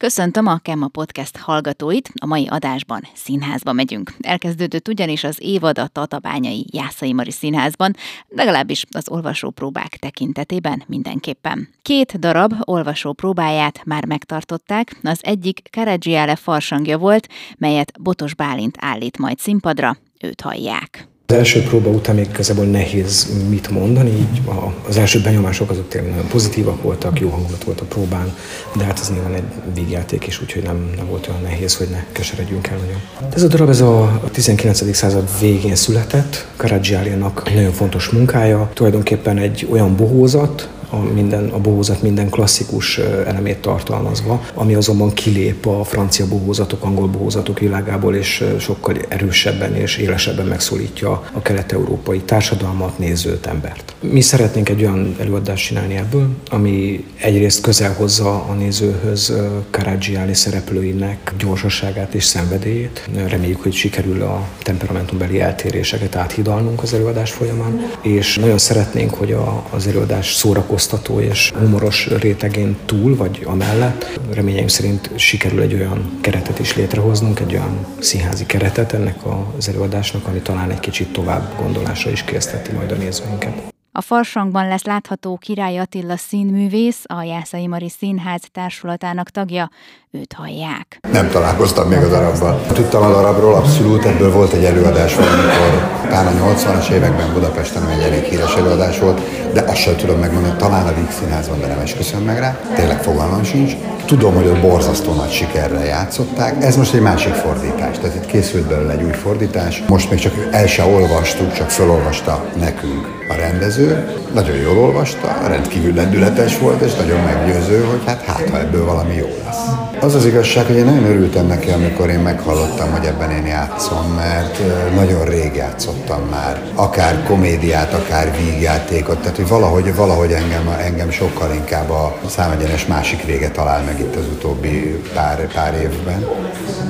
Köszöntöm 0.00 0.46
a 0.46 0.58
Kemma 0.58 0.88
Podcast 0.88 1.36
hallgatóit, 1.36 2.12
a 2.20 2.26
mai 2.26 2.46
adásban 2.46 3.02
színházba 3.14 3.72
megyünk. 3.72 4.14
Elkezdődött 4.20 4.88
ugyanis 4.88 5.24
az 5.24 5.36
évad 5.40 5.78
a 5.78 5.86
Tatabányai 5.86 6.66
Jászai 6.72 7.12
Mari 7.12 7.30
Színházban, 7.30 7.96
legalábbis 8.28 8.84
az 8.90 9.08
olvasópróbák 9.08 9.96
tekintetében 9.96 10.82
mindenképpen. 10.86 11.68
Két 11.82 12.18
darab 12.18 12.54
olvasópróbáját 12.60 13.84
már 13.84 14.06
megtartották, 14.06 14.96
az 15.02 15.20
egyik 15.22 15.62
Karadzsiále 15.70 16.36
farsangja 16.36 16.98
volt, 16.98 17.28
melyet 17.58 18.02
Botos 18.02 18.34
Bálint 18.34 18.76
állít 18.80 19.18
majd 19.18 19.38
színpadra, 19.38 19.96
őt 20.20 20.40
hallják. 20.40 21.08
Az 21.30 21.36
első 21.36 21.62
próba 21.62 21.90
után 21.90 22.14
még 22.14 22.28
igazából 22.32 22.64
nehéz 22.64 23.28
mit 23.48 23.70
mondani, 23.70 24.10
így 24.10 24.40
az 24.88 24.96
első 24.96 25.20
benyomások 25.20 25.70
azok 25.70 25.88
tényleg 25.88 26.10
nagyon 26.10 26.26
pozitívak 26.28 26.82
voltak, 26.82 27.20
jó 27.20 27.28
hangulat 27.28 27.64
volt 27.64 27.80
a 27.80 27.84
próbán, 27.84 28.34
de 28.76 28.84
hát 28.84 28.98
ez 29.00 29.10
nyilván 29.10 29.34
egy 29.34 29.42
vígjáték 29.74 30.26
is, 30.26 30.42
úgyhogy 30.42 30.62
nem, 30.62 30.92
nem 30.96 31.06
volt 31.06 31.28
olyan 31.28 31.42
nehéz, 31.42 31.76
hogy 31.76 31.88
ne 31.90 32.04
keseredjünk 32.12 32.66
el 32.66 32.76
nagyon. 32.76 33.00
Ez 33.34 33.42
a 33.42 33.46
darab 33.46 33.68
ez 33.68 33.80
a 33.80 34.20
19. 34.32 34.94
század 34.94 35.28
végén 35.40 35.74
született, 35.74 36.46
Karadzsiáliának 36.56 37.42
egy 37.46 37.54
nagyon 37.54 37.72
fontos 37.72 38.08
munkája, 38.08 38.70
tulajdonképpen 38.74 39.38
egy 39.38 39.68
olyan 39.70 39.96
bohózat, 39.96 40.68
a, 40.90 40.96
minden, 40.96 41.48
a 41.48 41.58
bohózat 41.58 42.02
minden 42.02 42.30
klasszikus 42.30 42.98
elemét 43.26 43.58
tartalmazva, 43.58 44.44
ami 44.54 44.74
azonban 44.74 45.12
kilép 45.12 45.66
a 45.66 45.84
francia 45.84 46.26
bohózatok, 46.26 46.84
angol 46.84 47.06
bohózatok 47.06 47.58
világából, 47.58 48.14
és 48.14 48.44
sokkal 48.58 48.94
erősebben 49.08 49.74
és 49.74 49.96
élesebben 49.96 50.46
megszólítja 50.46 51.10
a 51.32 51.42
kelet-európai 51.42 52.20
társadalmat, 52.20 52.98
nézőt, 52.98 53.46
embert. 53.46 53.94
Mi 54.00 54.20
szeretnénk 54.20 54.68
egy 54.68 54.80
olyan 54.82 55.16
előadást 55.18 55.66
csinálni 55.66 55.96
ebből, 55.96 56.28
ami 56.50 57.04
egyrészt 57.20 57.60
közel 57.60 57.92
hozza 57.92 58.44
a 58.44 58.52
nézőhöz 58.52 59.32
Karadzsiáli 59.70 60.34
szereplőinek 60.34 61.32
gyorsaságát 61.38 62.14
és 62.14 62.24
szenvedélyét. 62.24 63.08
Reméljük, 63.28 63.62
hogy 63.62 63.72
sikerül 63.72 64.22
a 64.22 64.48
temperamentumbeli 64.62 65.40
eltéréseket 65.40 66.16
áthidalnunk 66.16 66.82
az 66.82 66.94
előadás 66.94 67.30
folyamán, 67.30 67.90
és 68.02 68.36
nagyon 68.36 68.58
szeretnénk, 68.58 69.14
hogy 69.14 69.32
a, 69.32 69.64
az 69.70 69.86
előadás 69.86 70.34
szórakoztató 70.34 70.78
szórakoztató 70.80 71.20
és 71.20 71.52
humoros 71.58 72.08
rétegén 72.20 72.76
túl, 72.84 73.16
vagy 73.16 73.42
amellett 73.44 74.20
reményeim 74.32 74.68
szerint 74.68 75.10
sikerül 75.16 75.60
egy 75.60 75.74
olyan 75.74 76.18
keretet 76.20 76.58
is 76.58 76.76
létrehoznunk, 76.76 77.40
egy 77.40 77.52
olyan 77.52 77.86
színházi 77.98 78.46
keretet 78.46 78.92
ennek 78.92 79.16
az 79.56 79.68
előadásnak, 79.68 80.26
ami 80.26 80.38
talán 80.38 80.70
egy 80.70 80.80
kicsit 80.80 81.12
tovább 81.12 81.54
gondolásra 81.58 82.10
is 82.10 82.22
készteti 82.22 82.72
majd 82.72 82.90
a 82.90 82.94
nézőinket. 82.94 83.69
A 83.92 84.00
Farsangban 84.00 84.68
lesz 84.68 84.84
látható 84.84 85.36
Király 85.36 85.78
Attila 85.78 86.16
színművész, 86.16 87.02
a 87.06 87.22
Jászai 87.22 87.66
Mari 87.66 87.88
Színház 87.88 88.42
társulatának 88.52 89.30
tagja, 89.30 89.70
őt 90.10 90.32
hallják. 90.32 90.98
Nem 91.12 91.28
találkoztam 91.28 91.88
még 91.88 91.98
a 91.98 92.08
darabban. 92.08 92.60
Tudtam 92.72 93.02
a 93.02 93.10
darabról, 93.10 93.54
abszolút, 93.54 94.04
ebből 94.04 94.32
volt 94.32 94.52
egy 94.52 94.64
előadás 94.64 95.14
valamikor, 95.14 95.98
talán 96.08 96.26
a 96.26 96.44
80-as 96.44 96.90
években 96.90 97.32
Budapesten 97.32 97.88
egy 97.88 98.00
elég 98.00 98.22
híres 98.22 98.54
előadás 98.54 98.98
volt, 98.98 99.20
de 99.52 99.60
azt 99.60 99.76
sem 99.80 99.96
tudom 99.96 100.18
megmondani, 100.18 100.56
talán 100.56 100.86
a 100.86 100.94
Víg 100.94 101.10
Színházban, 101.10 101.60
de 101.60 101.66
nem 101.66 101.78
esküszöm 101.78 102.22
meg 102.22 102.38
rá, 102.38 102.60
tényleg 102.74 103.02
fogalmam 103.02 103.44
sincs. 103.44 103.72
Tudom, 104.04 104.34
hogy 104.34 104.46
ott 104.46 104.60
borzasztó 104.60 105.14
nagy 105.14 105.30
sikerrel 105.30 105.84
játszották. 105.84 106.62
Ez 106.62 106.76
most 106.76 106.94
egy 106.94 107.00
másik 107.00 107.32
fordítás, 107.32 107.98
tehát 107.98 108.16
itt 108.16 108.26
készült 108.26 108.68
belőle 108.68 108.92
egy 108.92 109.02
új 109.02 109.12
fordítás. 109.12 109.82
Most 109.88 110.10
még 110.10 110.18
csak 110.18 110.34
el 110.50 110.66
se 110.66 110.84
olvastuk, 110.84 111.52
csak 111.52 111.70
felolvasta 111.70 112.50
nekünk 112.56 113.19
a 113.30 113.34
rendező. 113.34 114.14
Nagyon 114.34 114.56
jól 114.56 114.78
olvasta, 114.78 115.40
rendkívül 115.46 115.94
lendületes 115.94 116.58
volt, 116.58 116.80
és 116.80 116.94
nagyon 116.94 117.20
meggyőző, 117.20 117.84
hogy 117.84 118.00
hát 118.06 118.22
hát, 118.22 118.48
ha 118.50 118.58
ebből 118.58 118.84
valami 118.84 119.14
jó 119.14 119.28
lesz. 119.44 119.58
Az 120.00 120.14
az 120.14 120.26
igazság, 120.26 120.66
hogy 120.66 120.76
én 120.76 120.84
nagyon 120.84 121.04
örültem 121.04 121.46
neki, 121.46 121.70
amikor 121.70 122.08
én 122.08 122.18
meghallottam, 122.18 122.90
hogy 122.90 123.04
ebben 123.04 123.30
én 123.30 123.46
játszom, 123.46 124.14
mert 124.16 124.60
nagyon 124.94 125.24
rég 125.24 125.54
játszottam 125.54 126.22
már. 126.30 126.62
Akár 126.74 127.22
komédiát, 127.22 127.92
akár 127.92 128.36
vígjátékot, 128.36 129.18
tehát 129.18 129.36
hogy 129.36 129.48
valahogy, 129.48 129.94
valahogy 129.94 130.32
engem, 130.32 130.76
engem 130.80 131.10
sokkal 131.10 131.54
inkább 131.54 131.90
a 131.90 132.16
számegyenes 132.28 132.86
másik 132.86 133.24
vége 133.24 133.50
talál 133.50 133.82
meg 133.82 134.00
itt 134.00 134.16
az 134.16 134.26
utóbbi 134.32 135.02
pár, 135.14 135.52
pár 135.52 135.74
évben. 135.74 136.26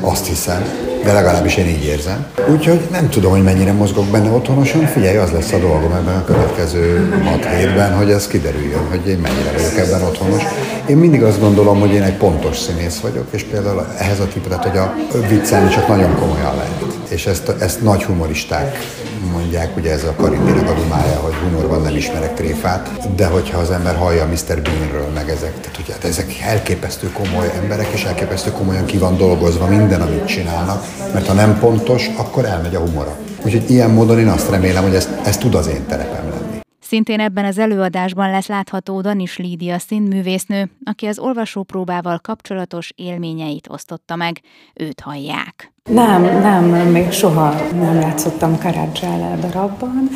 Azt 0.01 0.27
hiszem 0.27 0.65
de 1.05 1.13
legalábbis 1.13 1.57
én 1.57 1.67
így 1.67 1.85
érzem. 1.85 2.27
Úgyhogy 2.51 2.81
nem 2.91 3.09
tudom, 3.09 3.31
hogy 3.31 3.43
mennyire 3.43 3.73
mozgok 3.73 4.07
benne 4.07 4.31
otthonosan. 4.31 4.87
Figyelj, 4.87 5.17
az 5.17 5.31
lesz 5.31 5.53
a 5.53 5.59
dolgom 5.59 5.93
ebben 5.93 6.17
a 6.17 6.25
következő 6.25 7.15
6 7.25 7.45
hétben, 7.45 7.95
hogy 7.97 8.11
ez 8.11 8.27
kiderüljön, 8.27 8.87
hogy 8.91 9.09
én 9.09 9.19
mennyire 9.19 9.53
vagyok 9.53 9.79
ebben 9.79 10.03
otthonos. 10.03 10.43
Én 10.87 10.97
mindig 10.97 11.23
azt 11.23 11.41
gondolom, 11.41 11.81
hogy 11.81 11.93
én 11.93 12.03
egy 12.03 12.17
pontos 12.17 12.59
színész 12.59 12.99
vagyok, 12.99 13.27
és 13.31 13.43
például 13.43 13.87
ehhez 13.99 14.21
a 14.21 14.29
tipet, 14.29 14.65
hogy 14.65 14.77
a 14.77 14.95
viccelni 15.29 15.71
csak 15.71 15.89
nagyon 15.89 16.15
komolyan 16.15 16.57
lehet. 16.57 16.85
És 17.09 17.27
ezt, 17.27 17.49
ezt 17.59 17.83
nagy 17.83 18.05
humoristák 18.05 18.77
mondják, 19.33 19.77
ugye 19.77 19.91
ez 19.91 20.05
a 20.05 20.15
Karibinek 20.15 20.71
a 20.71 20.75
dumája, 20.75 21.19
hogy 21.21 21.35
humorban 21.35 21.83
nem 21.83 21.97
ismerek 21.97 22.35
tréfát, 22.35 23.15
de 23.15 23.27
hogyha 23.27 23.59
az 23.59 23.71
ember 23.71 23.97
hallja 23.97 24.27
Mr. 24.27 24.63
Beanről, 24.63 25.09
meg 25.15 25.29
ezek, 25.29 25.61
tehát 25.61 25.79
ugye 25.79 26.09
ezek 26.09 26.41
elképesztő 26.41 27.13
komoly 27.13 27.51
emberek, 27.63 27.89
és 27.93 28.05
elképesztő 28.05 28.53
komolyan 28.53 28.85
ki 28.85 28.99
van 28.99 29.17
dolgozva 29.17 29.67
minden, 29.67 30.01
amit 30.01 30.25
csinálnak, 30.25 30.85
mert 31.13 31.27
ha 31.27 31.33
nem 31.33 31.59
pontos, 31.59 32.07
akkor 32.17 32.45
elmegy 32.45 32.75
a 32.75 32.81
humora. 32.81 33.17
Úgyhogy 33.45 33.71
ilyen 33.71 33.91
módon 33.91 34.19
én 34.19 34.29
azt 34.29 34.51
remélem, 34.51 34.83
hogy 34.83 34.95
ez, 34.95 35.09
ez 35.25 35.39
tud 35.39 35.55
az 35.55 35.67
én 35.67 35.87
terepem 35.87 36.29
lenni. 36.29 36.59
Szintén 36.81 37.21
ebben 37.21 37.45
az 37.45 37.59
előadásban 37.59 38.31
lesz 38.31 38.47
látható 38.47 39.01
Danis 39.01 39.37
Lídia 39.37 39.79
színművésznő, 39.79 40.71
aki 40.85 41.07
az 41.07 41.19
olvasópróbával 41.19 42.19
kapcsolatos 42.19 42.93
élményeit 42.95 43.69
osztotta 43.71 44.17
meg. 44.17 44.41
Őt 44.75 45.01
hallják. 45.01 45.73
Nem, 45.89 46.23
nem, 46.23 46.65
még 46.65 47.11
soha 47.11 47.55
nem 47.75 48.01
játszottam 48.01 48.59
Karadzsále 48.59 49.37
darabban. 49.41 50.09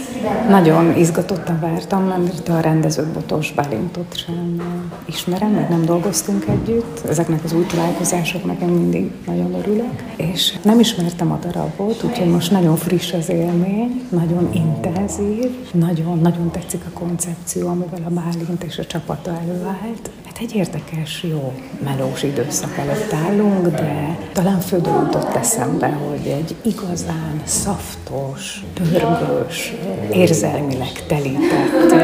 Nagyon 0.48 0.96
izgatottan 0.96 1.60
vártam, 1.60 2.02
mert 2.02 2.48
a 2.48 2.60
rendező 2.60 3.06
Botos 3.12 3.52
Bálintot 3.52 4.16
sem 4.16 4.62
ismerem, 5.04 5.50
mert 5.50 5.68
nem 5.68 5.84
dolgoztunk 5.84 6.44
együtt. 6.48 7.04
Ezeknek 7.08 7.44
az 7.44 7.52
új 7.52 7.66
találkozásoknak 7.66 8.60
én 8.60 8.68
mindig 8.68 9.10
nagyon 9.26 9.54
örülök. 9.54 10.02
És 10.16 10.58
nem 10.62 10.80
ismertem 10.80 11.32
a 11.32 11.38
darabot, 11.42 12.02
úgyhogy 12.02 12.30
most 12.30 12.50
nagyon 12.50 12.76
friss 12.76 13.12
az 13.12 13.28
élmény, 13.28 14.06
nagyon 14.08 14.48
intenzív, 14.52 15.50
nagyon, 15.72 16.18
nagyon 16.18 16.50
tetszik 16.50 16.82
a 16.86 16.98
koncepció, 16.98 17.68
amivel 17.68 18.02
a 18.04 18.10
Bálint 18.10 18.64
és 18.64 18.78
a 18.78 18.84
csapata 18.86 19.30
előállt. 19.30 20.10
Hát 20.34 20.42
egy 20.42 20.54
érdekes, 20.54 21.22
jó, 21.22 21.52
melós 21.84 22.22
időszak 22.22 22.76
előtt 22.78 23.12
állunk, 23.12 23.68
de 23.68 24.18
talán 24.32 24.60
földön 24.60 24.92
jutott 24.92 25.34
eszembe, 25.34 25.86
hogy 25.86 26.26
egy 26.26 26.54
igazán 26.62 27.40
szaftos, 27.44 28.64
pörgős, 28.74 29.74
érzelmileg 30.12 31.06
telített 31.06 31.94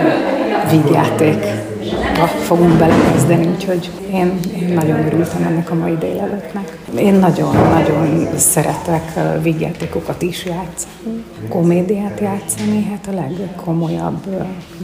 vígjátékba 0.71 2.27
fogunk 2.27 2.79
belekezdeni, 2.79 3.47
úgyhogy 3.47 3.91
én, 4.13 4.41
én 4.61 4.73
nagyon 4.75 5.07
örültem 5.07 5.43
ennek 5.43 5.71
a 5.71 5.75
mai 5.75 5.97
délelőttnek. 5.97 6.79
Én 6.99 7.15
nagyon-nagyon 7.15 8.39
szeretek 8.39 9.13
vígjátékokat 9.43 10.23
is 10.23 10.45
játszani, 10.45 11.20
komédiát 11.49 12.21
játszani, 12.21 12.83
hát 12.83 13.07
a 13.07 13.13
legkomolyabb, 13.13 14.27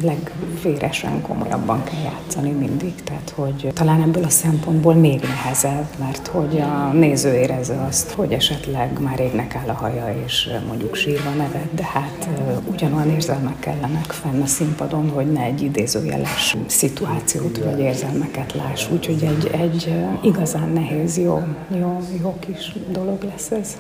legvéresen 0.03 1.22
komolyabban 1.22 1.84
kell 1.84 2.03
játszani 2.05 2.50
mindig, 2.50 2.94
tehát 3.05 3.33
hogy 3.34 3.71
talán 3.75 4.03
ebből 4.03 4.25
a 4.25 4.28
szempontból 4.28 4.94
még 4.94 5.21
nehezebb, 5.21 5.87
mert 5.99 6.27
hogy 6.27 6.61
a 6.61 6.93
néző 6.93 7.34
érezze 7.34 7.84
azt, 7.89 8.11
hogy 8.11 8.33
esetleg 8.33 9.00
már 9.00 9.21
égnek 9.21 9.55
áll 9.55 9.69
a 9.69 9.72
haja, 9.72 10.15
és 10.25 10.50
mondjuk 10.67 10.94
sírva 10.94 11.31
nevet, 11.31 11.75
de 11.75 11.85
hát 11.85 12.29
ugyanolyan 12.70 13.11
érzelmek 13.11 13.59
kellenek 13.59 14.11
fenn 14.11 14.43
a 14.43 14.47
színpadon, 14.47 15.11
hogy 15.11 15.32
ne 15.32 15.43
egy 15.43 15.62
idézőjeles 15.62 16.56
szituációt 16.67 17.59
vagy 17.64 17.79
érzelmeket 17.79 18.55
láss. 18.55 18.91
Úgyhogy 18.91 19.23
egy, 19.25 19.50
egy 19.61 19.94
igazán 20.23 20.69
nehéz, 20.69 21.19
jó, 21.19 21.43
jó, 21.81 21.99
jó 22.23 22.37
kis 22.41 22.73
dolog 22.93 23.23
lesz 23.23 23.50
ez. 23.50 23.76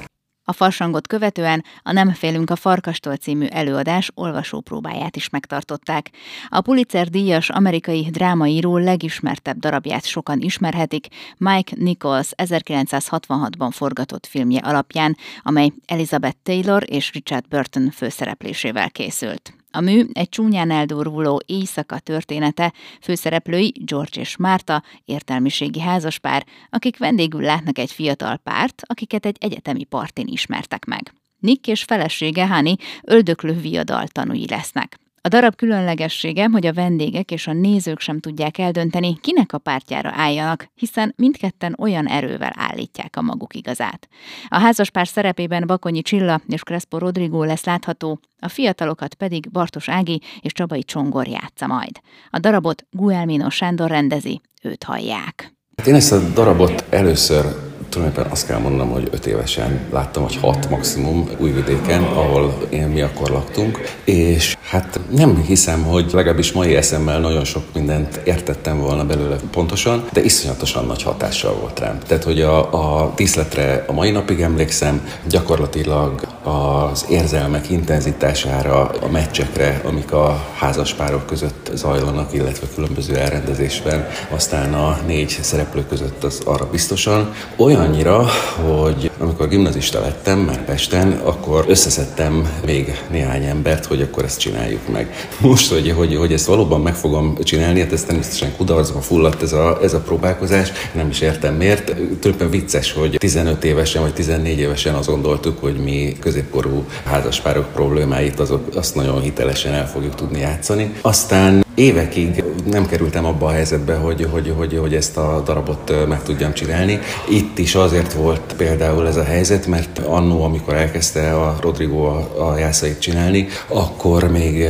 A 0.48 0.52
farsangot 0.52 1.06
követően 1.06 1.64
a 1.82 1.92
Nem 1.92 2.12
félünk 2.12 2.50
a 2.50 2.56
farkastól 2.56 3.16
című 3.16 3.46
előadás 3.46 4.10
olvasópróbáját 4.14 5.16
is 5.16 5.28
megtartották. 5.28 6.10
A 6.48 6.60
Pulitzer 6.60 7.08
díjas 7.08 7.50
amerikai 7.50 8.10
drámaíró 8.10 8.76
legismertebb 8.76 9.58
darabját 9.58 10.04
sokan 10.04 10.40
ismerhetik, 10.40 11.06
Mike 11.36 11.74
Nichols 11.78 12.30
1966-ban 12.36 13.70
forgatott 13.72 14.26
filmje 14.26 14.60
alapján, 14.60 15.16
amely 15.42 15.72
Elizabeth 15.86 16.36
Taylor 16.42 16.82
és 16.86 17.12
Richard 17.12 17.48
Burton 17.48 17.90
főszereplésével 17.90 18.90
készült. 18.90 19.55
A 19.70 19.80
mű 19.80 20.04
egy 20.12 20.28
csúnyán 20.28 20.70
eldurvuló 20.70 21.42
éjszaka 21.46 21.98
története, 21.98 22.72
főszereplői 23.00 23.72
George 23.84 24.20
és 24.20 24.36
Márta, 24.36 24.82
értelmiségi 25.04 25.80
házaspár, 25.80 26.46
akik 26.70 26.98
vendégül 26.98 27.40
látnak 27.40 27.78
egy 27.78 27.92
fiatal 27.92 28.36
párt, 28.36 28.82
akiket 28.86 29.26
egy 29.26 29.36
egyetemi 29.40 29.84
partin 29.84 30.26
ismertek 30.26 30.84
meg. 30.84 31.14
Nick 31.38 31.66
és 31.66 31.82
felesége 31.82 32.46
Hani 32.46 32.76
öldöklő 33.02 33.52
viadal 33.52 34.06
tanúi 34.06 34.46
lesznek. 34.48 34.98
A 35.26 35.28
darab 35.28 35.56
különlegessége, 35.56 36.48
hogy 36.52 36.66
a 36.66 36.72
vendégek 36.72 37.30
és 37.30 37.46
a 37.46 37.52
nézők 37.52 38.00
sem 38.00 38.20
tudják 38.20 38.58
eldönteni, 38.58 39.18
kinek 39.20 39.52
a 39.52 39.58
pártjára 39.58 40.10
álljanak, 40.14 40.68
hiszen 40.74 41.14
mindketten 41.16 41.76
olyan 41.78 42.06
erővel 42.06 42.52
állítják 42.56 43.16
a 43.16 43.22
maguk 43.22 43.54
igazát. 43.54 44.08
A 44.48 44.58
házaspár 44.58 45.06
szerepében 45.06 45.66
Bakonyi 45.66 46.02
Csilla 46.02 46.40
és 46.48 46.62
Crespo 46.62 46.98
Rodrigo 46.98 47.44
lesz 47.44 47.64
látható, 47.64 48.20
a 48.38 48.48
fiatalokat 48.48 49.14
pedig 49.14 49.50
Bartos 49.50 49.88
Ági 49.88 50.20
és 50.40 50.52
Csabai 50.52 50.82
Csongor 50.82 51.26
játsza 51.28 51.66
majd. 51.66 52.00
A 52.30 52.38
darabot 52.38 52.86
Guelmino 52.90 53.50
Sándor 53.50 53.90
rendezi, 53.90 54.40
őt 54.62 54.84
hallják. 54.84 55.54
Én 55.86 55.94
ezt 55.94 56.12
a 56.12 56.32
darabot 56.34 56.84
először 56.90 57.65
tulajdonképpen 57.96 58.32
azt 58.32 58.46
kell 58.46 58.58
mondanom, 58.58 58.92
hogy 58.92 59.08
öt 59.12 59.26
évesen 59.26 59.80
láttam, 59.92 60.22
vagy 60.22 60.36
hat 60.36 60.70
maximum 60.70 61.28
Újvidéken, 61.38 62.02
ahol 62.02 62.54
én 62.68 62.88
mi 62.88 63.00
akkor 63.00 63.30
laktunk, 63.30 63.80
és 64.04 64.56
hát 64.62 65.00
nem 65.10 65.42
hiszem, 65.46 65.82
hogy 65.82 66.10
legalábbis 66.12 66.52
mai 66.52 66.76
eszemmel 66.76 67.20
nagyon 67.20 67.44
sok 67.44 67.62
mindent 67.74 68.20
értettem 68.24 68.80
volna 68.80 69.04
belőle 69.04 69.36
pontosan, 69.50 70.04
de 70.12 70.24
iszonyatosan 70.24 70.86
nagy 70.86 71.02
hatással 71.02 71.54
volt 71.54 71.78
rám. 71.78 71.98
Tehát, 72.06 72.24
hogy 72.24 72.40
a, 72.40 72.72
a 73.02 73.12
díszletre 73.16 73.84
a 73.86 73.92
mai 73.92 74.10
napig 74.10 74.40
emlékszem, 74.40 75.08
gyakorlatilag 75.28 76.20
az 76.46 77.06
érzelmek 77.08 77.70
intenzitására, 77.70 78.90
a 79.00 79.08
meccsekre, 79.08 79.80
amik 79.84 80.12
a 80.12 80.44
házaspárok 80.54 81.26
között 81.26 81.70
zajlanak, 81.74 82.32
illetve 82.32 82.66
különböző 82.74 83.16
elrendezésben, 83.16 84.08
aztán 84.30 84.74
a 84.74 84.98
négy 85.06 85.38
szereplő 85.40 85.86
között 85.86 86.24
az 86.24 86.42
arra 86.44 86.68
biztosan. 86.70 87.32
Olyannyira, 87.56 88.26
hogy 88.66 89.10
amikor 89.18 89.48
gimnazista 89.48 90.00
lettem 90.00 90.38
már 90.38 90.64
Pesten, 90.64 91.20
akkor 91.24 91.64
összeszedtem 91.68 92.50
még 92.66 93.02
néhány 93.10 93.44
embert, 93.44 93.86
hogy 93.86 94.02
akkor 94.02 94.24
ezt 94.24 94.40
csináljuk 94.40 94.88
meg. 94.92 95.28
Most, 95.40 95.72
hogy, 95.72 95.92
hogy, 95.96 96.16
hogy 96.16 96.32
ezt 96.32 96.46
valóban 96.46 96.80
meg 96.80 96.94
fogom 96.94 97.36
csinálni, 97.42 97.80
hát 97.80 97.92
ez 97.92 98.04
természetesen 98.04 98.56
kudarcba 98.56 99.00
fulladt 99.00 99.42
ez 99.42 99.52
a, 99.52 99.78
ez 99.82 99.94
a 99.94 100.00
próbálkozás, 100.00 100.72
nem 100.92 101.08
is 101.08 101.20
értem 101.20 101.54
miért. 101.54 101.84
Tulajdonképpen 101.84 102.50
vicces, 102.50 102.92
hogy 102.92 103.16
15 103.18 103.64
évesen 103.64 104.02
vagy 104.02 104.14
14 104.14 104.58
évesen 104.58 104.94
azt 104.94 105.08
gondoltuk, 105.08 105.60
hogy 105.60 105.76
mi 105.76 106.16
köz 106.20 106.34
középkorú 106.36 106.84
házaspárok 107.04 107.72
problémáit, 107.72 108.40
azok, 108.40 108.76
azt 108.76 108.94
nagyon 108.94 109.20
hitelesen 109.20 109.72
el 109.72 109.88
fogjuk 109.88 110.14
tudni 110.14 110.38
játszani. 110.38 110.92
Aztán 111.00 111.65
évekig 111.76 112.44
nem 112.70 112.86
kerültem 112.86 113.24
abba 113.24 113.46
a 113.46 113.50
helyzetbe, 113.50 113.94
hogy, 113.94 114.28
hogy, 114.30 114.52
hogy, 114.56 114.78
hogy 114.80 114.94
ezt 114.94 115.16
a 115.16 115.42
darabot 115.44 116.06
meg 116.08 116.22
tudjam 116.22 116.54
csinálni. 116.54 116.98
Itt 117.28 117.58
is 117.58 117.74
azért 117.74 118.12
volt 118.12 118.54
például 118.56 119.06
ez 119.06 119.16
a 119.16 119.24
helyzet, 119.24 119.66
mert 119.66 119.98
annó, 119.98 120.42
amikor 120.42 120.74
elkezdte 120.74 121.34
a 121.34 121.56
Rodrigo 121.60 122.04
a, 122.04 122.48
a 122.50 122.58
jászait 122.58 123.00
csinálni, 123.00 123.46
akkor 123.66 124.30
még 124.30 124.68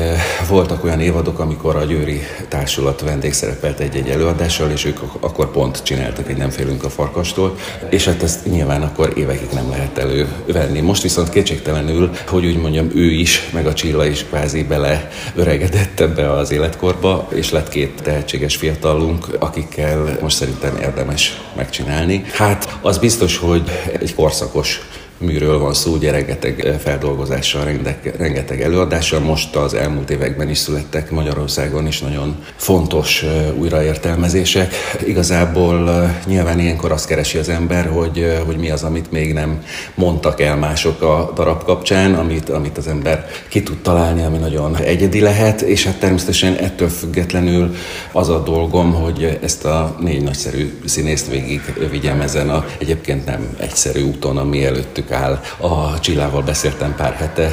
voltak 0.49 0.85
olyan 0.85 1.01
évadok, 1.01 1.39
amikor 1.39 1.77
a 1.77 1.85
Győri 1.85 2.21
Társulat 2.49 3.01
vendégszerepelt 3.01 3.81
egy-egy 3.81 4.09
előadással, 4.09 4.71
és 4.71 4.85
ők 4.85 4.99
akkor 5.21 5.51
pont 5.51 5.83
csináltak 5.83 6.29
egy 6.29 6.37
Nem 6.37 6.51
félünk 6.51 6.85
a 6.85 6.91
farkastól, 6.91 7.57
és 7.91 8.05
hát 8.05 8.23
ezt 8.23 8.47
nyilván 8.47 8.83
akkor 8.83 9.13
évekig 9.17 9.49
nem 9.53 9.71
lehet 9.71 9.99
elővenni. 9.99 10.81
Most 10.81 11.03
viszont 11.03 11.29
kétségtelenül, 11.29 12.11
hogy 12.29 12.47
úgy 12.47 12.59
mondjam, 12.61 12.91
ő 12.95 13.11
is, 13.11 13.49
meg 13.53 13.67
a 13.67 13.73
Csilla 13.73 14.07
is 14.07 14.25
kvázi 14.25 14.63
bele 14.63 15.09
öregedett 15.35 16.01
ebbe 16.01 16.33
az 16.33 16.51
életkor, 16.51 16.96
csoportba, 17.01 17.37
és 17.37 17.51
lett 17.51 17.69
két 17.69 18.03
tehetséges 18.03 18.57
fiatalunk, 18.57 19.27
akikkel 19.39 20.19
most 20.21 20.37
szerintem 20.37 20.77
érdemes 20.77 21.41
megcsinálni. 21.57 22.25
Hát 22.33 22.79
az 22.83 22.99
biztos, 22.99 23.37
hogy 23.37 23.63
egy 24.01 24.15
korszakos 24.15 24.81
műről 25.19 25.59
van 25.59 25.75
szó, 25.75 25.93
ugye 25.93 26.11
rengeteg 26.11 26.77
feldolgozással, 26.79 27.65
rengeteg, 27.65 28.15
rengeteg 28.19 28.63
előadással. 28.63 29.21
Most 29.21 29.57
az 29.57 29.75
elmúlt 29.75 30.11
években 30.11 30.51
is 30.51 30.59
születtek 30.59 31.11
Magyarországon 31.11 31.87
is 31.87 32.01
nagyon 32.01 32.37
fontos 32.57 33.25
újraértelmezések. 33.59 34.75
Igazából 35.07 36.11
nyilván 36.27 36.61
ilyenkor 36.61 36.93
azt 36.93 37.07
keresi 37.07 37.39
az 37.39 37.49
ember, 37.49 37.87
hogy, 37.87 38.41
hogy 38.47 38.57
mi 38.57 38.71
az, 38.71 38.83
amit 38.83 39.13
még 39.13 39.33
nem 39.33 39.63
mondtak 39.95 40.41
el 40.41 40.57
mások 40.57 41.03
a 41.03 41.33
darab 41.35 41.65
kapcsán, 41.65 42.15
amit, 42.15 42.49
amit 42.49 42.79
az 42.79 42.87
ember 42.87 43.27
ki 43.49 43.63
tud 43.63 43.79
találni, 43.83 44.23
ami 44.23 44.37
nagyon 44.37 44.77
egyedi 44.77 45.21
lehet, 45.21 45.61
és 45.61 45.85
hát 45.85 45.99
természetesen 45.99 46.57
ettől 46.57 46.89
függetlenül 46.89 47.75
az 48.13 48.29
a 48.29 48.43
dolgom, 48.43 48.93
hogy 48.93 49.39
ezt 49.43 49.65
a 49.65 49.97
négy 50.01 50.23
nagyszerű 50.23 50.79
színészt 50.85 51.31
végig 51.31 51.61
vigyem 51.91 52.21
ezen 52.21 52.51
a 52.51 52.67
egyébként 52.79 53.27
nem 53.27 53.57
egyszerű 53.61 54.03
úton, 54.03 54.37
ami 54.37 54.65
előttük 54.65 55.06
előttük 55.11 55.13
áll. 55.13 55.41
A 55.71 56.01
Csillával 56.01 56.43
beszéltem 56.43 56.95
pár 56.95 57.15
hete, 57.15 57.51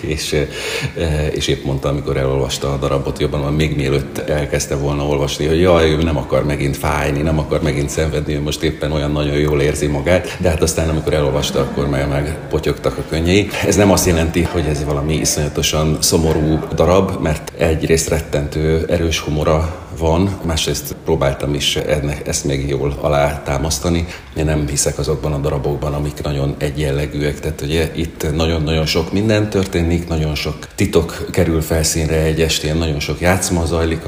és, 0.00 0.32
eh, 0.32 1.28
és 1.32 1.48
épp 1.48 1.64
mondta, 1.64 1.88
amikor 1.88 2.16
elolvasta 2.16 2.72
a 2.72 2.76
darabot, 2.76 3.18
jobban 3.18 3.52
még 3.52 3.76
mielőtt 3.76 4.18
elkezdte 4.18 4.76
volna 4.76 5.06
olvasni, 5.06 5.46
hogy 5.46 5.60
jaj, 5.60 5.90
ő 5.90 6.02
nem 6.02 6.16
akar 6.16 6.44
megint 6.44 6.76
fájni, 6.76 7.22
nem 7.22 7.38
akar 7.38 7.62
megint 7.62 7.90
szenvedni, 7.90 8.34
ő 8.34 8.40
most 8.40 8.62
éppen 8.62 8.92
olyan 8.92 9.12
nagyon 9.12 9.36
jól 9.36 9.60
érzi 9.60 9.86
magát, 9.86 10.36
de 10.40 10.48
hát 10.48 10.62
aztán 10.62 10.88
amikor 10.88 11.14
elolvasta, 11.14 11.60
akkor 11.60 11.88
meg, 11.88 12.08
meg 12.08 12.38
potyogtak 12.48 12.98
a 12.98 13.02
könnyei. 13.08 13.48
Ez 13.66 13.76
nem 13.76 13.90
azt 13.90 14.06
jelenti, 14.06 14.42
hogy 14.42 14.66
ez 14.66 14.84
valami 14.84 15.14
iszonyatosan 15.14 15.96
szomorú 16.00 16.58
darab, 16.74 17.22
mert 17.22 17.52
egyrészt 17.58 18.08
rettentő 18.08 18.86
erős 18.88 19.18
humora 19.18 19.83
van, 19.98 20.38
másrészt 20.42 20.96
próbáltam 21.04 21.54
is 21.54 21.76
ennek, 21.76 22.28
ezt 22.28 22.44
még 22.44 22.68
jól 22.68 22.98
alátámasztani. 23.00 24.06
Én 24.36 24.44
nem 24.44 24.66
hiszek 24.68 24.98
azokban 24.98 25.32
a 25.32 25.38
darabokban, 25.38 25.94
amik 25.94 26.22
nagyon 26.22 26.54
egyenlegűek, 26.58 27.40
tehát 27.40 27.60
ugye 27.60 27.90
itt 27.94 28.34
nagyon-nagyon 28.34 28.86
sok 28.86 29.12
minden 29.12 29.50
történik, 29.50 30.08
nagyon 30.08 30.34
sok 30.34 30.56
titok 30.74 31.26
kerül 31.30 31.62
felszínre 31.62 32.16
egy 32.16 32.40
estén, 32.40 32.76
nagyon 32.76 33.00
sok 33.00 33.20
játszma 33.20 33.64
zajlik, 33.64 34.02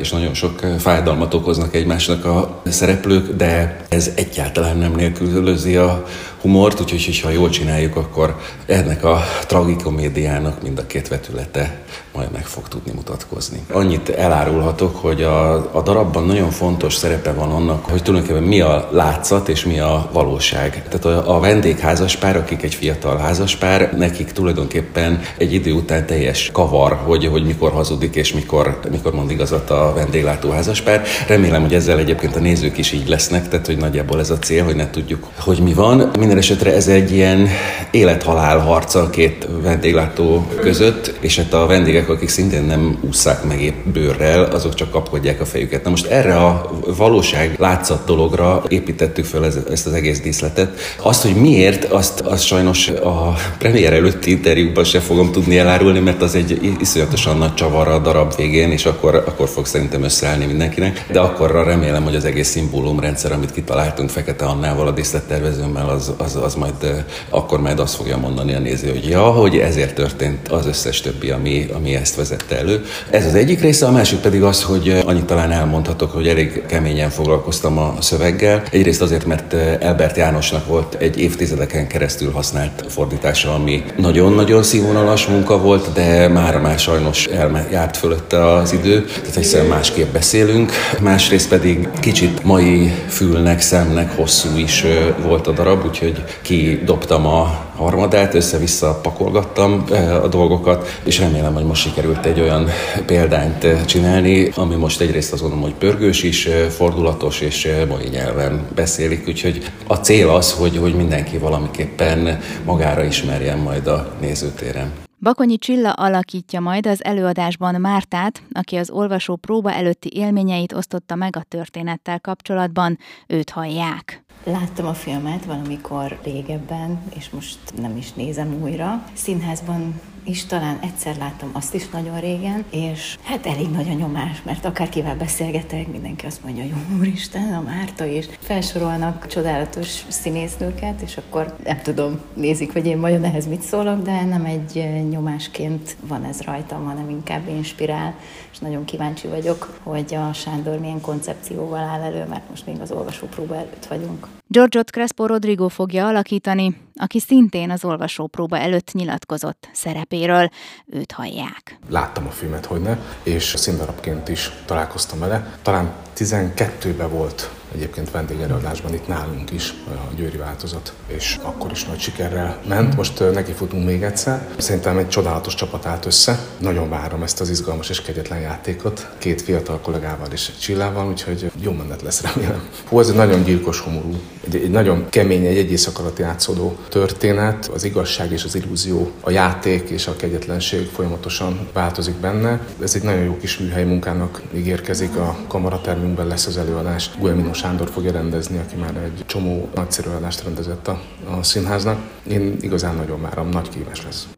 és 0.00 0.10
nagyon 0.10 0.34
sok 0.34 0.60
fájdalmat 0.78 1.34
okoznak 1.34 1.74
egymásnak 1.74 2.24
a 2.24 2.62
szereplők, 2.64 3.36
de 3.36 3.80
ez 3.88 4.10
egyáltalán 4.14 4.76
nem 4.76 4.94
nélkülözi 4.94 5.76
a 5.76 6.06
humort, 6.40 6.80
úgyhogy 6.80 7.20
ha 7.20 7.30
jól 7.30 7.48
csináljuk, 7.48 7.96
akkor 7.96 8.36
ennek 8.66 9.04
a 9.04 9.20
tragikomédiának 9.46 10.62
mind 10.62 10.78
a 10.78 10.86
két 10.86 11.08
vetülete 11.08 11.80
majd 12.12 12.32
meg 12.32 12.46
fog 12.46 12.68
tudni 12.68 12.92
mutatkozni. 12.92 13.62
Annyit 13.70 14.08
elárulhatok, 14.08 14.96
hogy 14.96 15.21
a, 15.22 15.68
a 15.72 15.82
darabban 15.82 16.24
nagyon 16.24 16.50
fontos 16.50 16.94
szerepe 16.94 17.32
van 17.32 17.50
annak, 17.50 17.84
hogy 17.84 18.02
tulajdonképpen 18.02 18.48
mi 18.48 18.60
a 18.60 18.88
látszat 18.92 19.48
és 19.48 19.64
mi 19.64 19.78
a 19.78 20.08
valóság. 20.12 20.82
Tehát 20.88 21.04
a, 21.04 21.36
a 21.36 21.40
vendégházaspár, 21.40 22.36
akik 22.36 22.62
egy 22.62 22.74
fiatal 22.74 23.16
házaspár, 23.16 23.92
nekik 23.96 24.32
tulajdonképpen 24.32 25.20
egy 25.38 25.52
idő 25.52 25.72
után 25.72 26.06
teljes 26.06 26.50
kavar, 26.52 26.98
hogy, 27.04 27.26
hogy 27.26 27.44
mikor 27.44 27.72
hazudik 27.72 28.14
és 28.14 28.32
mikor, 28.32 28.78
mikor 28.90 29.14
mond 29.14 29.30
igazat 29.30 29.70
a 29.70 29.92
vendéglátó 29.94 30.50
házaspár. 30.50 31.02
Remélem, 31.26 31.62
hogy 31.62 31.74
ezzel 31.74 31.98
egyébként 31.98 32.36
a 32.36 32.40
nézők 32.40 32.78
is 32.78 32.92
így 32.92 33.08
lesznek, 33.08 33.48
tehát 33.48 33.66
hogy 33.66 33.76
nagyjából 33.76 34.18
ez 34.18 34.30
a 34.30 34.38
cél, 34.38 34.64
hogy 34.64 34.76
ne 34.76 34.90
tudjuk, 34.90 35.26
hogy 35.38 35.58
mi 35.58 35.72
van. 35.72 36.10
Minden 36.18 36.38
esetre 36.38 36.74
ez 36.74 36.88
egy 36.88 37.12
ilyen 37.12 37.48
élethalál 37.90 38.58
harca 38.58 39.00
a 39.00 39.10
két 39.10 39.48
vendéglátó 39.62 40.46
között, 40.60 41.14
és 41.20 41.36
hát 41.36 41.52
a 41.52 41.66
vendégek 41.66 42.08
akik 42.08 42.28
szintén 42.28 42.62
nem 42.62 42.98
ússzák 43.00 43.44
meg 43.44 43.62
épp 43.62 43.86
bőrrel, 43.92 44.44
azok 44.44 44.74
csak 44.74 44.90
kapkodják 45.12 45.40
a 45.40 45.44
fejüket. 45.44 45.84
Na 45.84 45.90
most 45.90 46.06
erre 46.06 46.36
a 46.36 46.70
valóság 46.96 47.54
látszat 47.58 48.04
dologra 48.06 48.62
építettük 48.68 49.26
ez, 49.42 49.58
ezt 49.70 49.86
az 49.86 49.92
egész 49.92 50.20
díszletet. 50.20 50.78
Azt, 51.02 51.22
hogy 51.22 51.34
miért, 51.34 51.84
azt, 51.84 52.20
azt 52.20 52.44
sajnos 52.44 52.88
a 52.88 53.34
premier 53.58 53.92
előtti 53.92 54.30
interjúban 54.30 54.84
se 54.84 55.00
fogom 55.00 55.32
tudni 55.32 55.58
elárulni, 55.58 55.98
mert 55.98 56.22
az 56.22 56.34
egy 56.34 56.76
iszonyatosan 56.80 57.38
nagy 57.38 57.54
csavar 57.54 57.88
a 57.88 57.98
darab 57.98 58.36
végén, 58.36 58.70
és 58.70 58.86
akkor, 58.86 59.14
akkor 59.14 59.48
fog 59.48 59.66
szerintem 59.66 60.02
összeállni 60.02 60.44
mindenkinek. 60.44 61.06
De 61.12 61.20
akkorra 61.20 61.64
remélem, 61.64 62.04
hogy 62.04 62.14
az 62.14 62.24
egész 62.24 62.48
szimbólumrendszer, 62.48 63.32
amit 63.32 63.52
kitaláltunk 63.52 64.10
Fekete 64.10 64.44
Annával, 64.44 64.86
a 64.86 64.90
díszlettervezőmmel, 64.90 65.88
az, 65.88 66.12
az, 66.16 66.36
az 66.36 66.54
majd 66.54 67.04
akkor 67.28 67.60
majd 67.60 67.78
azt 67.78 67.94
fogja 67.94 68.16
mondani 68.16 68.54
a 68.54 68.58
néző, 68.58 68.88
hogy 68.90 69.08
ja, 69.08 69.22
hogy 69.22 69.58
ezért 69.58 69.94
történt 69.94 70.48
az 70.48 70.66
összes 70.66 71.00
többi, 71.00 71.30
ami, 71.30 71.68
ami 71.74 71.94
ezt 71.94 72.14
vezette 72.14 72.58
elő. 72.58 72.84
Ez 73.10 73.26
az 73.26 73.34
egyik 73.34 73.60
része, 73.60 73.86
a 73.86 73.90
másik 73.90 74.18
pedig 74.18 74.42
az, 74.42 74.62
hogy 74.62 75.01
annyit 75.04 75.24
talán 75.24 75.50
elmondhatok, 75.50 76.12
hogy 76.12 76.28
elég 76.28 76.62
keményen 76.66 77.10
foglalkoztam 77.10 77.78
a 77.78 77.94
szöveggel. 78.00 78.62
Egyrészt 78.70 79.02
azért, 79.02 79.26
mert 79.26 79.52
Elbert 79.82 80.16
Jánosnak 80.16 80.66
volt 80.66 80.94
egy 80.94 81.20
évtizedeken 81.20 81.86
keresztül 81.86 82.32
használt 82.32 82.84
fordítása, 82.88 83.54
ami 83.54 83.82
nagyon-nagyon 83.96 84.62
színvonalas 84.62 85.26
munka 85.26 85.58
volt, 85.58 85.92
de 85.92 86.28
már 86.28 86.60
már 86.60 86.78
sajnos 86.78 87.26
eljárt 87.26 87.96
fölötte 87.96 88.52
az 88.52 88.72
idő, 88.72 89.04
tehát 89.04 89.36
egyszerűen 89.36 89.68
másképp 89.68 90.12
beszélünk. 90.12 90.72
Másrészt 91.00 91.48
pedig 91.48 91.88
kicsit 92.00 92.44
mai 92.44 92.92
fülnek, 93.08 93.60
szemnek 93.60 94.16
hosszú 94.16 94.56
is 94.56 94.84
volt 95.22 95.46
a 95.46 95.52
darab, 95.52 95.84
úgyhogy 95.86 96.24
kidobtam 96.42 97.26
a 97.26 97.70
harmadát, 97.76 98.34
össze-vissza 98.34 99.00
pakolgattam 99.02 99.84
a 100.22 100.28
dolgokat, 100.28 101.00
és 101.04 101.18
remélem, 101.18 101.54
hogy 101.54 101.64
most 101.64 101.82
sikerült 101.82 102.26
egy 102.26 102.40
olyan 102.40 102.68
példányt 103.06 103.64
eh, 103.64 103.84
csinálni, 103.84 104.50
ami 104.54 104.74
most 104.74 105.00
egyrészt 105.00 105.32
azt 105.32 105.40
gondolom, 105.40 105.64
hogy 105.64 105.74
pörgős 105.74 106.22
is, 106.22 106.46
eh, 106.46 106.68
fordulatos 106.68 107.40
és 107.40 107.64
eh, 107.64 107.86
mai 107.86 108.08
nyelven 108.08 108.66
beszélik, 108.74 109.28
úgyhogy 109.28 109.70
a 109.86 109.94
cél 109.94 110.28
az, 110.28 110.52
hogy, 110.52 110.76
hogy 110.76 110.94
mindenki 110.94 111.38
valamiképpen 111.38 112.38
magára 112.64 113.04
ismerjen 113.04 113.58
majd 113.58 113.86
a 113.86 114.12
nézőtéren. 114.20 114.92
Bakonyi 115.22 115.58
Csilla 115.58 115.92
alakítja 115.92 116.60
majd 116.60 116.86
az 116.86 117.04
előadásban 117.04 117.80
Mártát, 117.80 118.42
aki 118.52 118.76
az 118.76 118.90
olvasó 118.90 119.36
próba 119.36 119.72
előtti 119.72 120.10
élményeit 120.14 120.72
osztotta 120.72 121.14
meg 121.14 121.36
a 121.36 121.44
történettel 121.48 122.20
kapcsolatban, 122.20 122.98
őt 123.26 123.50
hallják. 123.50 124.24
Láttam 124.44 124.86
a 124.86 124.94
filmet 124.94 125.44
valamikor 125.44 126.18
régebben, 126.22 127.02
és 127.16 127.30
most 127.30 127.58
nem 127.76 127.96
is 127.96 128.12
nézem 128.12 128.62
újra. 128.62 129.04
Színházban 129.12 130.00
is 130.24 130.44
talán 130.44 130.78
egyszer 130.82 131.16
láttam 131.16 131.50
azt 131.52 131.74
is 131.74 131.88
nagyon 131.88 132.20
régen, 132.20 132.64
és 132.70 133.18
hát 133.22 133.46
elég 133.46 133.70
nagy 133.70 133.88
a 133.88 133.92
nyomás, 133.92 134.42
mert 134.42 134.64
akárkivel 134.64 135.16
beszélgetek, 135.16 135.88
mindenki 135.88 136.26
azt 136.26 136.44
mondja, 136.44 136.64
jó 136.64 136.98
úristen, 136.98 137.54
a 137.54 137.60
Márta 137.60 138.04
is. 138.04 138.28
Felsorolnak 138.40 139.26
csodálatos 139.26 140.02
színésznőket, 140.08 141.00
és 141.00 141.16
akkor 141.16 141.56
nem 141.64 141.80
tudom, 141.82 142.20
nézik, 142.34 142.72
hogy 142.72 142.86
én 142.86 143.00
vajon 143.00 143.24
ehhez 143.24 143.46
mit 143.46 143.62
szólok, 143.62 144.02
de 144.02 144.24
nem 144.24 144.44
egy 144.44 144.88
nyomásként 145.08 145.96
van 146.00 146.24
ez 146.24 146.40
rajtam, 146.40 146.84
hanem 146.84 147.10
inkább 147.10 147.48
inspirál, 147.48 148.14
és 148.52 148.58
nagyon 148.58 148.84
kíváncsi 148.84 149.26
vagyok, 149.26 149.78
hogy 149.82 150.14
a 150.14 150.32
Sándor 150.32 150.78
milyen 150.78 151.00
koncepcióval 151.00 151.84
áll 151.84 152.00
elő, 152.00 152.26
mert 152.28 152.48
most 152.48 152.66
még 152.66 152.80
az 152.80 152.90
olvasópróba 152.90 153.54
előtt 153.54 153.86
vagyunk. 153.86 154.28
Georgiot 154.52 154.90
Crespo 154.90 155.26
Rodrigo 155.26 155.68
fogja 155.68 156.06
alakítani, 156.06 156.80
aki 156.94 157.20
szintén 157.20 157.70
az 157.70 157.84
olvasópróba 157.84 158.58
előtt 158.58 158.92
nyilatkozott 158.92 159.68
szerepéről. 159.72 160.48
Őt 160.86 161.12
hallják. 161.12 161.78
Láttam 161.88 162.26
a 162.26 162.30
filmet, 162.30 162.66
hogy 162.66 162.80
ne, 162.80 162.98
és 163.22 163.44
színdarabként 163.56 164.28
is 164.28 164.50
találkoztam 164.66 165.18
vele. 165.18 165.58
Talán 165.62 165.92
12-ben 166.16 167.10
volt 167.10 167.50
egyébként 167.74 168.10
vendégelőadásban 168.10 168.94
itt 168.94 169.08
nálunk 169.08 169.50
is 169.50 169.74
a 169.86 170.14
győri 170.16 170.36
változat, 170.36 170.92
és 171.06 171.38
akkor 171.42 171.70
is 171.70 171.84
nagy 171.84 172.00
sikerrel 172.00 172.58
ment. 172.68 172.96
Most 172.96 173.32
neki 173.32 173.52
futunk 173.52 173.84
még 173.84 174.02
egyszer. 174.02 174.48
Szerintem 174.56 174.98
egy 174.98 175.08
csodálatos 175.08 175.54
csapat 175.54 175.86
állt 175.86 176.06
össze. 176.06 176.38
Nagyon 176.58 176.88
várom 176.88 177.22
ezt 177.22 177.40
az 177.40 177.50
izgalmas 177.50 177.88
és 177.88 178.02
kegyetlen 178.02 178.40
játékot. 178.40 179.08
Két 179.18 179.42
fiatal 179.42 179.80
kollégával 179.80 180.28
és 180.32 180.50
csillával, 180.60 181.08
úgyhogy 181.08 181.50
jó 181.60 181.72
menet 181.72 182.02
lesz 182.02 182.22
remélem. 182.22 182.62
Hú, 182.88 183.00
ez 183.00 183.08
egy 183.08 183.14
nagyon 183.14 183.42
gyilkos 183.42 183.80
homorú, 183.80 184.14
egy, 184.46 184.54
egy 184.54 184.70
nagyon 184.70 185.06
kemény, 185.10 185.46
egy 185.46 185.56
egy 185.56 185.70
éjszak 185.70 185.98
alatt 185.98 186.18
játszódó 186.18 186.76
történet. 186.88 187.70
Az 187.74 187.84
igazság 187.84 188.32
és 188.32 188.44
az 188.44 188.54
illúzió, 188.54 189.10
a 189.20 189.30
játék 189.30 189.88
és 189.88 190.06
a 190.06 190.16
kegyetlenség 190.16 190.86
folyamatosan 190.86 191.68
változik 191.72 192.14
benne. 192.14 192.60
Ez 192.82 192.94
egy 192.94 193.02
nagyon 193.02 193.24
jó 193.24 193.36
kis 193.36 193.58
műhely 193.58 193.84
munkának 193.84 194.42
ígérkezik. 194.54 195.16
A 195.16 195.36
kamaratermünkben 195.48 196.26
lesz 196.26 196.46
az 196.46 196.56
előadás. 196.56 197.10
Guelminos 197.18 197.61
Sándor 197.62 197.90
fogja 197.90 198.12
rendezni, 198.12 198.58
aki 198.58 198.76
már 198.76 198.96
egy 198.96 199.24
csomó 199.26 199.68
nagyszerű 199.74 200.10
adást 200.10 200.42
rendezett 200.42 200.88
a, 200.88 201.00
a 201.38 201.42
színháznak. 201.42 201.98
Én 202.28 202.56
igazán 202.60 202.94
nagyon 202.94 203.22
várom, 203.22 203.48
nagy 203.48 203.68
kívás 203.68 204.02
lesz. 204.04 204.28